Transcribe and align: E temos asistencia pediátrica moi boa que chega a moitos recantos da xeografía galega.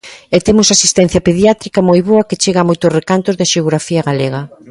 E 0.35 0.37
temos 0.47 0.67
asistencia 0.75 1.25
pediátrica 1.27 1.79
moi 1.89 1.99
boa 2.09 2.27
que 2.29 2.39
chega 2.43 2.59
a 2.61 2.67
moitos 2.69 2.93
recantos 2.99 3.37
da 3.39 3.49
xeografía 3.53 4.05
galega. 4.09 4.41